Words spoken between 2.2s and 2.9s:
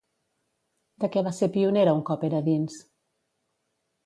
era dins?